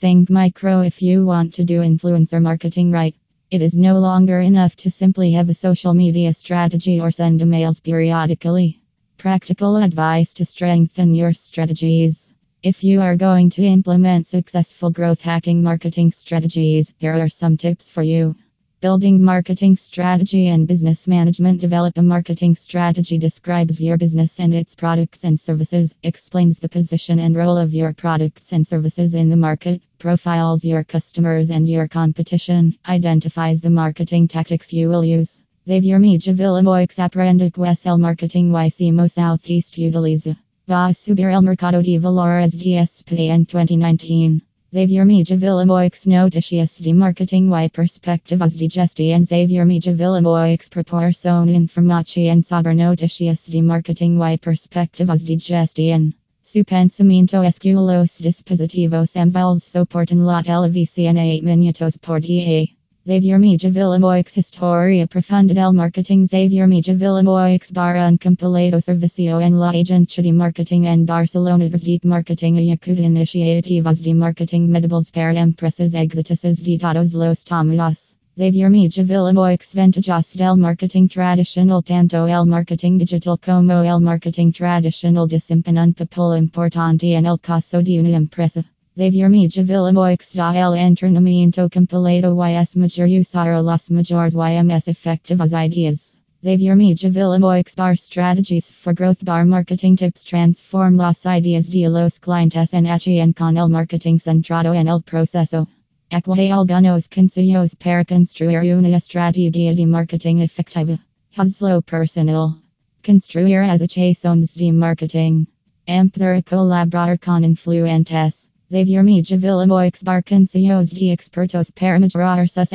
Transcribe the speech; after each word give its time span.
Think 0.00 0.30
micro 0.30 0.82
if 0.82 1.02
you 1.02 1.26
want 1.26 1.54
to 1.54 1.64
do 1.64 1.80
influencer 1.80 2.40
marketing 2.40 2.92
right. 2.92 3.16
It 3.50 3.62
is 3.62 3.74
no 3.74 3.98
longer 3.98 4.38
enough 4.38 4.76
to 4.76 4.92
simply 4.92 5.32
have 5.32 5.48
a 5.48 5.54
social 5.54 5.92
media 5.92 6.32
strategy 6.34 7.00
or 7.00 7.10
send 7.10 7.40
emails 7.40 7.82
periodically. 7.82 8.80
Practical 9.16 9.76
advice 9.76 10.34
to 10.34 10.44
strengthen 10.44 11.16
your 11.16 11.32
strategies. 11.32 12.32
If 12.62 12.84
you 12.84 13.00
are 13.00 13.16
going 13.16 13.50
to 13.50 13.64
implement 13.64 14.28
successful 14.28 14.90
growth 14.92 15.20
hacking 15.20 15.64
marketing 15.64 16.12
strategies, 16.12 16.94
here 16.98 17.14
are 17.14 17.28
some 17.28 17.56
tips 17.56 17.90
for 17.90 18.04
you. 18.04 18.36
Building 18.80 19.20
marketing 19.20 19.74
strategy 19.74 20.46
and 20.46 20.68
business 20.68 21.08
management. 21.08 21.60
Develop 21.60 21.98
a 21.98 22.02
marketing 22.02 22.54
strategy 22.54 23.18
describes 23.18 23.80
your 23.80 23.96
business 23.96 24.38
and 24.38 24.54
its 24.54 24.76
products 24.76 25.24
and 25.24 25.40
services, 25.40 25.96
explains 26.04 26.60
the 26.60 26.68
position 26.68 27.18
and 27.18 27.34
role 27.34 27.56
of 27.56 27.74
your 27.74 27.92
products 27.92 28.52
and 28.52 28.64
services 28.64 29.16
in 29.16 29.30
the 29.30 29.36
market, 29.36 29.82
profiles 29.98 30.64
your 30.64 30.84
customers 30.84 31.50
and 31.50 31.68
your 31.68 31.88
competition, 31.88 32.78
identifies 32.88 33.60
the 33.60 33.70
marketing 33.70 34.28
tactics 34.28 34.72
you 34.72 34.88
will 34.88 35.04
use. 35.04 35.40
Xavier 35.66 35.98
Mijavilla 35.98 36.62
Moix 36.62 37.00
aprende 37.00 37.50
el 37.84 37.98
marketing 37.98 38.52
YCMO 38.52 39.10
Southeast 39.10 39.76
Utiliza. 39.76 40.36
Va 40.68 40.94
subir 40.94 41.32
el 41.32 41.42
mercado 41.42 41.82
de 41.82 41.98
valores 41.98 42.54
DSP 42.54 43.28
en 43.30 43.42
2019. 43.42 44.47
Xavier 44.70 45.06
Mijavilla 45.06 45.64
Moix 45.64 46.06
Noticias 46.06 46.76
de 46.76 46.92
Marketing 46.92 47.50
y 47.50 47.70
Perspectivas 47.70 48.54
de 48.54 48.68
Gestión 48.68 49.24
Xavier 49.24 49.64
Mijavilla 49.64 50.20
Moix 50.20 50.68
Proporción 50.68 51.48
Información 51.48 52.42
sobre 52.42 52.74
Noticias 52.74 53.46
de 53.46 53.62
Marketing 53.62 54.20
y 54.20 54.36
Perspectivas 54.36 55.24
de 55.24 55.38
Gestión. 55.38 56.14
Su 56.42 56.64
pensamiento 56.64 57.42
esculos 57.42 58.18
dispositivos 58.18 59.16
envueltos 59.16 59.64
soportan 59.64 60.26
la 60.26 60.42
televisión 60.42 61.16
a 61.16 61.24
8 61.24 61.44
minutos 61.44 61.96
por 61.96 62.20
día. 62.20 62.77
Xavier 63.08 63.38
Mijavilla 63.38 63.98
Moix 63.98 64.34
Historia 64.36 65.06
Profunda 65.06 65.54
del 65.54 65.72
Marketing. 65.72 66.26
Xavier 66.26 66.66
Mijavilla 66.66 67.24
Moix 67.24 67.70
Barra 67.70 68.06
un 68.06 68.18
compilado 68.18 68.82
servicio 68.82 69.40
en 69.40 69.58
la 69.58 69.70
agencia 69.70 70.22
de 70.22 70.30
marketing 70.30 70.84
en 70.84 71.06
Barcelona. 71.06 71.70
Deep 71.70 72.04
Marketing 72.04 72.58
Ayacuda 72.58 73.00
Iniciativas 73.00 74.02
de 74.02 74.12
Marketing 74.12 74.68
Medibles 74.68 75.10
para 75.10 75.40
Empresas 75.40 75.94
Exitosas 75.94 76.62
de 76.62 76.76
Todos 76.76 77.14
los 77.14 77.44
Tamaños. 77.44 78.14
Xavier 78.36 78.68
Mijavilla 78.68 79.32
Moix 79.32 79.72
Ventajas 79.72 80.34
del 80.34 80.58
Marketing. 80.58 81.08
Tradicional 81.08 81.82
Tanto 81.82 82.26
el 82.26 82.44
Marketing 82.44 82.98
Digital 82.98 83.38
como 83.38 83.84
el 83.84 84.00
Marketing 84.02 84.52
Tradicional 84.52 85.26
desempeñan 85.26 85.94
papel 85.94 86.36
importante 86.36 87.14
en 87.14 87.24
el 87.24 87.38
caso 87.38 87.82
de 87.82 88.00
una 88.00 88.18
empresa. 88.18 88.66
Xavier 88.98 89.28
Mijavilla 89.28 89.92
Moix 89.92 90.32
da 90.32 90.52
el 90.56 90.74
entrenamiento 90.74 91.70
compilado 91.70 92.34
y 92.42 92.60
es 92.60 92.74
mayor 92.74 93.06
usar 93.06 93.62
las 93.62 93.90
mayores 93.92 94.34
y 94.34 94.62
más 94.64 94.88
efectivas 94.88 95.52
ideas. 95.52 96.16
Xavier 96.42 96.74
Mijavilla 96.74 97.38
Moix 97.38 97.76
bar 97.76 97.94
strategies 97.94 98.72
for 98.72 98.92
growth 98.92 99.24
bar 99.24 99.44
marketing 99.44 99.96
tips 99.96 100.24
transform 100.24 100.96
las 100.96 101.24
ideas 101.26 101.68
de 101.68 101.88
los 101.88 102.18
clientes 102.18 102.74
en 102.74 102.88
acción 102.88 103.32
con 103.32 103.56
el 103.56 103.68
marketing 103.68 104.18
centrado 104.18 104.74
en 104.74 104.88
el 104.88 105.00
proceso. 105.00 105.68
Aquí 106.10 106.50
algunos 106.50 107.06
consejos 107.06 107.76
para 107.76 108.04
construir 108.04 108.74
una 108.74 108.96
estrategia 108.96 109.76
de 109.76 109.86
marketing 109.86 110.38
efectiva. 110.40 110.98
Hazlo 111.36 111.82
personal. 111.82 112.60
Construir 113.04 113.62
asociaciones 113.62 114.54
de 114.54 114.72
marketing. 114.72 115.46
Empezar 115.86 116.34
a 116.34 116.42
colaborar 116.42 117.16
con 117.20 117.44
influentes. 117.44 118.50
Xavier 118.70 119.02
Mijavilla 119.02 119.66
Moix 119.66 120.02
Barcancios 120.02 120.90
de 120.90 121.10
Expertos 121.10 121.70
para 121.70 121.98
mejorar 121.98 122.46
sus 122.46 122.70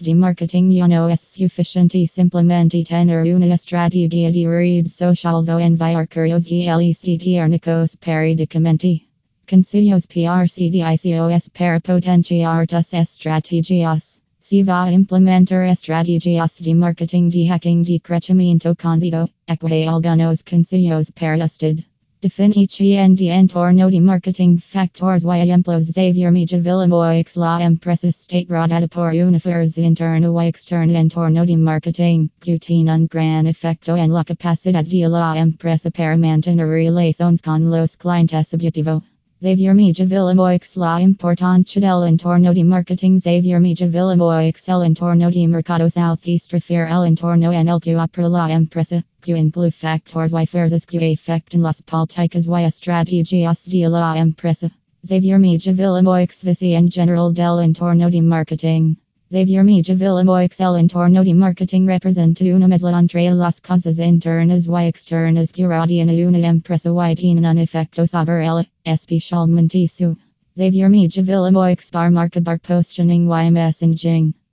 de 0.00 0.12
marketing 0.12 0.70
y 0.70 0.86
no 0.86 1.08
es 1.08 1.22
suficiente 1.22 2.06
simplemente 2.06 2.84
tener 2.84 3.34
una 3.34 3.54
estrategia 3.54 4.30
de 4.30 4.46
redes 4.46 4.92
sociales 4.92 5.48
o 5.48 5.58
enviar 5.58 6.06
correos 6.06 6.46
electrónicos 6.46 7.96
periódicamente. 7.96 9.06
Consejos 9.46 10.06
PRCDICOS 10.06 11.48
para 11.48 11.80
potenciar 11.80 12.66
tus 12.66 12.92
estrategias. 12.92 14.20
Si 14.40 14.62
va 14.62 14.84
a 14.84 14.92
implementar 14.92 15.64
estrategias 15.70 16.58
de 16.58 16.74
marketing 16.74 17.30
de 17.30 17.46
hacking 17.46 17.82
de 17.82 17.98
crecimiento 17.98 18.76
conocido, 18.76 19.30
aquí 19.48 19.86
algunos 19.86 20.42
consejos 20.42 21.10
para 21.12 21.42
usted. 21.46 21.82
Definición 22.22 23.16
de 23.16 23.32
entorno 23.32 23.90
de 23.90 24.00
marketing 24.00 24.56
factores 24.56 25.24
y 25.24 25.40
ejemplos 25.40 25.90
Xavier 25.92 26.30
Mijavilla 26.30 26.86
Moix 26.86 27.36
La 27.36 27.58
empresa 27.64 28.06
está 28.06 28.44
rodada 28.48 28.86
por 28.86 29.12
una 29.12 29.40
fuerza 29.40 29.80
interna 29.80 30.28
y 30.28 30.46
externa 30.46 31.00
entorno 31.00 31.44
de 31.44 31.56
marketing 31.56 32.28
que 32.38 32.60
tiene 32.60 32.94
un 32.94 33.08
gran 33.08 33.48
efecto 33.48 33.96
en 33.96 34.12
la 34.12 34.22
capacidad 34.22 34.84
de 34.84 35.08
la 35.08 35.36
empresa 35.36 35.90
para 35.90 36.16
mantener 36.16 36.68
relaciones 36.68 37.42
con 37.42 37.68
los 37.68 37.96
clientes 37.96 38.54
objetivo. 38.54 39.02
Xavier 39.42 39.74
Mijavilla 39.74 40.36
Moix 40.36 40.76
La 40.76 41.00
importancia 41.00 41.80
del 41.80 42.04
entorno 42.04 42.54
de 42.54 42.62
marketing 42.62 43.18
Xavier 43.18 43.58
Mijavilla 43.58 44.16
Moix 44.16 44.68
El 44.68 44.82
entorno 44.82 45.32
de 45.32 45.48
mercado 45.48 45.90
southeast 45.90 46.52
refiere 46.52 46.88
el 46.88 47.02
entorno 47.02 47.50
en 47.52 47.66
el 47.66 47.80
que 47.80 47.96
opera 47.96 48.28
la 48.28 48.52
empresa, 48.52 49.02
que 49.20 49.36
incluye 49.36 49.72
factores 49.72 50.32
y 50.32 50.46
fuerzas 50.46 50.86
que 50.86 51.12
afectan 51.12 51.60
las 51.60 51.82
políticas 51.82 52.46
y 52.46 52.64
estrategias 52.64 53.64
de 53.64 53.88
la 53.88 54.16
empresa. 54.16 54.70
Xavier 55.04 55.40
Mijavilla 55.40 56.04
Moix 56.04 56.44
Visión 56.44 56.88
general 56.88 57.34
del 57.34 57.64
entorno 57.64 58.10
de 58.10 58.22
marketing. 58.22 58.94
Xavier 59.32 59.64
Mijavilla 59.64 60.26
Moix 60.26 60.60
El 60.60 60.76
entorno 60.76 61.24
de 61.24 61.32
marketing 61.32 61.86
representa 61.86 62.44
una 62.54 62.68
mezcla 62.68 62.98
entre 62.98 63.30
las 63.30 63.60
cosas 63.60 63.98
internas 63.98 64.68
y 64.68 64.86
externas 64.86 65.52
rodean 65.56 66.10
a 66.10 66.28
una 66.28 66.48
empresa 66.48 66.90
y 67.10 67.14
tienen 67.14 67.46
un 67.46 67.56
efecto 67.56 68.06
sobre 68.06 68.44
ella, 68.44 68.68
especialmente 68.84 69.88
su. 69.88 70.18
Xavier 70.54 70.90
Mijavilla 70.90 71.50
Moix 71.50 71.90
bar 71.90 72.10
marca 72.10 72.42
bar 72.42 72.58
positioning 72.58 73.26
y 73.26 73.50
messaging. 73.50 74.34